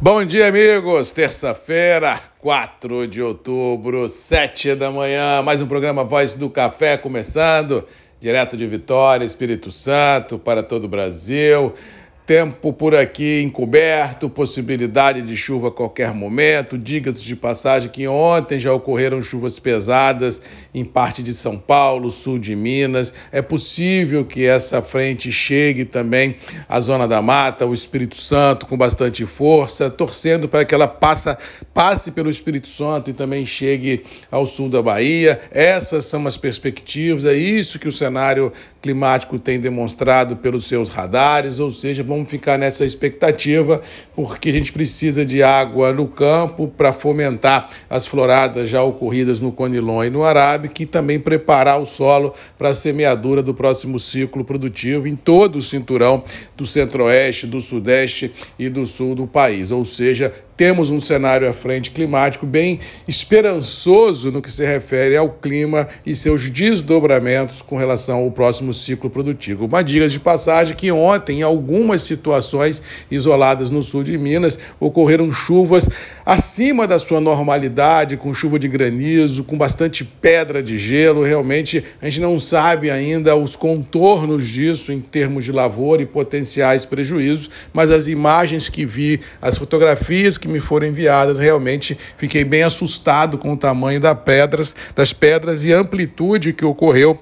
[0.00, 1.10] Bom dia, amigos.
[1.10, 5.42] Terça-feira, 4 de outubro, 7 da manhã.
[5.42, 7.84] Mais um programa Voz do Café começando,
[8.20, 11.74] direto de Vitória, Espírito Santo, para todo o Brasil.
[12.28, 16.76] Tempo por aqui encoberto, possibilidade de chuva a qualquer momento.
[16.76, 20.42] Diga-se de passagem que ontem já ocorreram chuvas pesadas
[20.74, 23.14] em parte de São Paulo, sul de Minas.
[23.32, 26.36] É possível que essa frente chegue também
[26.68, 31.38] à Zona da Mata, o Espírito Santo, com bastante força, torcendo para que ela passa,
[31.72, 35.40] passe pelo Espírito Santo e também chegue ao sul da Bahia.
[35.50, 38.52] Essas são as perspectivas, é isso que o cenário
[38.82, 43.80] climático tem demonstrado pelos seus radares, ou seja, vamos ficar nessa expectativa,
[44.14, 49.52] porque a gente precisa de água no campo para fomentar as floradas já ocorridas no
[49.52, 54.44] Conilon e no Arábica, que também preparar o solo para a semeadura do próximo ciclo
[54.44, 56.24] produtivo em todo o cinturão
[56.56, 61.52] do centro-oeste, do sudeste e do sul do país, ou seja, temos um cenário à
[61.52, 68.24] frente climático bem esperançoso no que se refere ao clima e seus desdobramentos com relação
[68.24, 69.66] ao próximo ciclo produtivo.
[69.66, 75.30] Uma dica de passagem que ontem, em algumas situações isoladas no sul de Minas, ocorreram
[75.30, 75.88] chuvas
[76.28, 81.22] acima da sua normalidade, com chuva de granizo, com bastante pedra de gelo.
[81.22, 86.84] Realmente, a gente não sabe ainda os contornos disso em termos de lavoura e potenciais
[86.84, 91.38] prejuízos, mas as imagens que vi, as fotografias que me foram enviadas.
[91.38, 97.18] Realmente fiquei bem assustado com o tamanho das pedras, das pedras e amplitude que ocorreu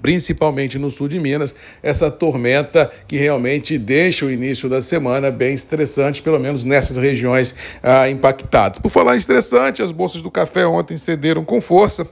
[0.00, 5.54] principalmente no sul de Minas, essa tormenta que realmente deixa o início da semana bem
[5.54, 8.78] estressante, pelo menos nessas regiões ah, impactadas.
[8.78, 12.06] Por falar em estressante, as bolsas do café ontem cederam com força.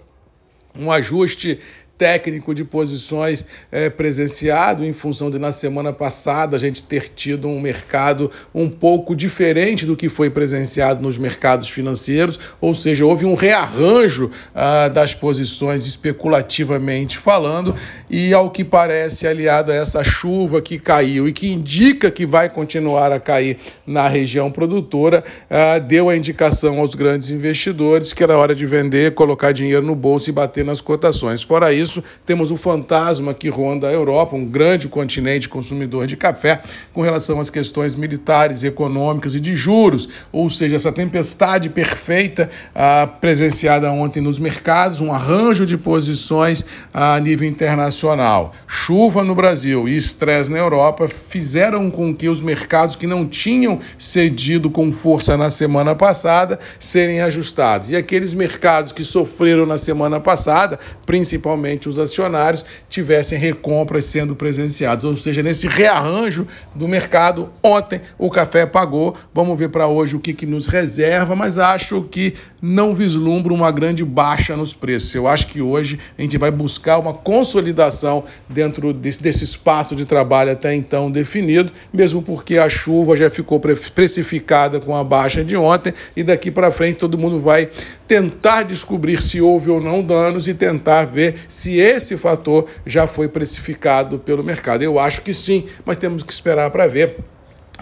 [0.74, 1.58] Um ajuste
[2.00, 7.46] técnico de posições é, presenciado em função de na semana passada a gente ter tido
[7.46, 13.26] um mercado um pouco diferente do que foi presenciado nos mercados financeiros, ou seja, houve
[13.26, 17.74] um rearranjo ah, das posições especulativamente falando
[18.08, 22.48] e ao que parece aliado a essa chuva que caiu e que indica que vai
[22.48, 28.38] continuar a cair na região produtora, ah, deu a indicação aos grandes investidores que era
[28.38, 31.42] hora de vender, colocar dinheiro no bolso e bater nas cotações.
[31.42, 31.89] Fora isso
[32.26, 36.62] temos o fantasma que ronda a Europa, um grande continente consumidor de café,
[36.92, 43.08] com relação às questões militares, econômicas e de juros, ou seja, essa tempestade perfeita ah,
[43.20, 48.54] presenciada ontem nos mercados, um arranjo de posições a nível internacional.
[48.66, 53.78] Chuva no Brasil e estresse na Europa fizeram com que os mercados que não tinham
[53.98, 57.90] cedido com força na semana passada serem ajustados.
[57.90, 65.04] E aqueles mercados que sofreram na semana passada, principalmente os acionários tivessem recompras sendo presenciadas.
[65.04, 69.16] Ou seja, nesse rearranjo do mercado, ontem o café pagou.
[69.34, 73.70] Vamos ver para hoje o que, que nos reserva, mas acho que não vislumbro uma
[73.70, 75.14] grande baixa nos preços.
[75.14, 80.04] Eu acho que hoje a gente vai buscar uma consolidação dentro desse, desse espaço de
[80.04, 85.56] trabalho até então definido, mesmo porque a chuva já ficou precificada com a baixa de
[85.56, 87.68] ontem e daqui para frente todo mundo vai
[88.06, 93.28] tentar descobrir se houve ou não danos e tentar ver se esse fator já foi
[93.28, 94.82] precificado pelo mercado.
[94.82, 97.16] Eu acho que sim, mas temos que esperar para ver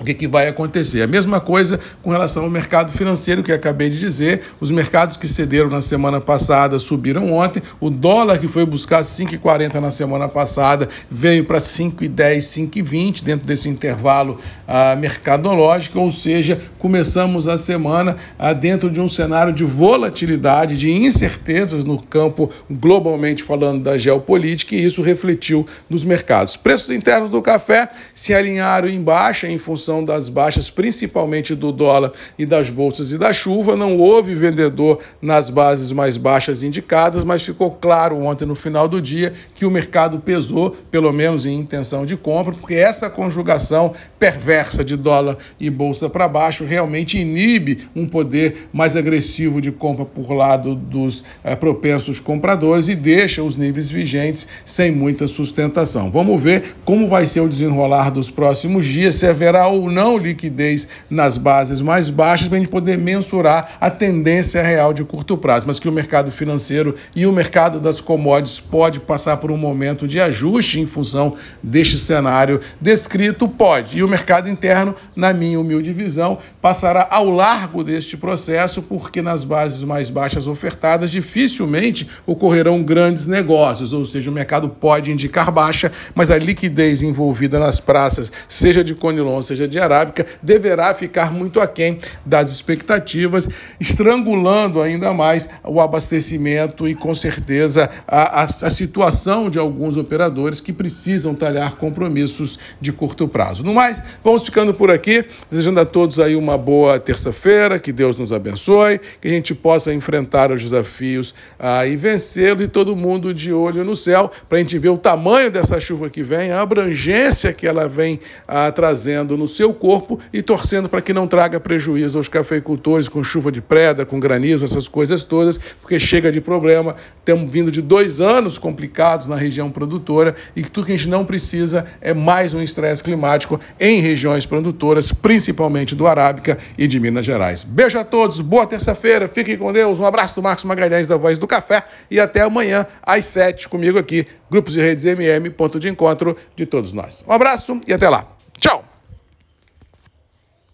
[0.01, 1.03] o que, que, vai acontecer.
[1.03, 4.43] A mesma coisa com relação ao mercado financeiro que acabei de dizer.
[4.61, 7.63] Os mercados que cederam na semana passada subiram ontem.
[7.81, 13.69] O dólar que foi buscar 5,40 na semana passada veio para 5,10, 5,20 dentro desse
[13.69, 15.99] intervalo ah, mercadológico.
[15.99, 22.01] Ou seja, começamos a semana ah, dentro de um cenário de volatilidade, de incertezas no
[22.01, 26.57] campo globalmente falando da geopolítica e isso refletiu nos mercados.
[26.57, 31.73] Preços internos do café se alinharam em baixa em função função das baixas, principalmente do
[31.73, 33.75] dólar e das bolsas e da chuva.
[33.75, 39.01] Não houve vendedor nas bases mais baixas indicadas, mas ficou claro ontem, no final do
[39.01, 44.85] dia, que o mercado pesou, pelo menos em intenção de compra, porque essa conjugação perversa
[44.85, 50.31] de dólar e bolsa para baixo realmente inibe um poder mais agressivo de compra por
[50.33, 56.11] lado dos é, propensos compradores e deixa os níveis vigentes sem muita sustentação.
[56.11, 60.89] Vamos ver como vai ser o desenrolar dos próximos dias, se haverá ou não liquidez
[61.09, 65.65] nas bases mais baixas, para a gente poder mensurar a tendência real de curto prazo,
[65.67, 70.07] mas que o mercado financeiro e o mercado das commodities pode passar por um momento
[70.07, 73.99] de ajuste em função deste cenário descrito, pode.
[73.99, 79.45] E o mercado interno, na minha humilde visão, passará ao largo deste processo, porque nas
[79.45, 85.91] bases mais baixas ofertadas dificilmente ocorrerão grandes negócios, ou seja, o mercado pode indicar baixa,
[86.15, 91.61] mas a liquidez envolvida nas praças, seja de Conilon, seja de arábica deverá ficar muito
[91.61, 93.49] aquém das expectativas,
[93.81, 100.61] estrangulando ainda mais o abastecimento e, com certeza, a, a, a situação de alguns operadores
[100.61, 103.65] que precisam talhar compromissos de curto prazo.
[103.65, 108.17] No mais, vamos ficando por aqui, desejando a todos aí uma boa terça-feira, que Deus
[108.17, 113.33] nos abençoe, que a gente possa enfrentar os desafios ah, e vencê-lo e todo mundo
[113.33, 116.61] de olho no céu, para a gente ver o tamanho dessa chuva que vem, a
[116.61, 121.59] abrangência que ela vem ah, trazendo no seu corpo e torcendo para que não traga
[121.59, 126.41] prejuízo aos cafeicultores com chuva de pedra, com granizo, essas coisas todas, porque chega de
[126.41, 126.95] problema.
[127.25, 131.25] Temos vindo de dois anos complicados na região produtora e tudo que a gente não
[131.25, 137.27] precisa é mais um estresse climático em regiões produtoras, principalmente do Arábica e de Minas
[137.27, 137.65] Gerais.
[137.65, 141.39] Beijo a todos, boa terça-feira, fiquem com Deus, um abraço do Marcos Magalhães da Voz
[141.39, 145.89] do Café e até amanhã às sete comigo aqui, Grupos e Redes MM, ponto de
[145.89, 147.25] encontro de todos nós.
[147.27, 148.38] Um abraço e até lá.